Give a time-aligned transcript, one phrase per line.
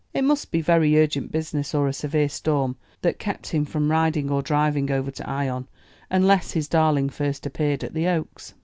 [0.15, 4.31] It must be very urgent business, or a severe storm, that kept him from riding
[4.31, 5.67] or driving over to Ion,
[6.09, 8.55] unless his darling first appeared at the Oaks.